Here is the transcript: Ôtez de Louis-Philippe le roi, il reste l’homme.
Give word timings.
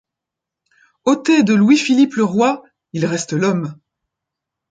Ôtez 1.05 1.43
de 1.43 1.53
Louis-Philippe 1.53 2.15
le 2.15 2.23
roi, 2.23 2.63
il 2.91 3.05
reste 3.05 3.33
l’homme. 3.33 3.77